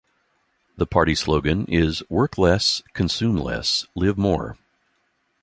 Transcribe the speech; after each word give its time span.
The 0.77 0.87
party 0.87 1.13
slogan 1.13 1.65
is 1.67 2.01
Work 2.09 2.39
Less, 2.39 2.81
Consume 2.95 3.35
Less, 3.37 3.85
Live 3.93 4.17
More. 4.17 4.57